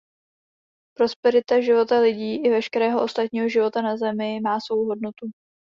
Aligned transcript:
Prosperita 0.97 1.61
života 1.61 1.99
lidí 1.99 2.35
i 2.35 2.49
veškerého 2.49 3.03
ostatního 3.03 3.49
života 3.49 3.81
na 3.81 3.97
Zemi 3.97 4.39
má 4.43 4.59
svou 4.59 4.85
hodnotu. 4.85 5.29